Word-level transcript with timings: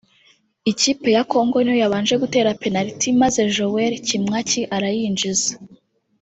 Ikipe 0.71 1.07
ya 1.15 1.23
Congo 1.31 1.57
niyo 1.61 1.75
yabanje 1.83 2.13
gutera 2.23 2.49
Penaliti 2.61 3.07
maze 3.21 3.41
Joel 3.55 3.93
Kimwaki 4.07 4.61
arayinjiza 4.75 5.51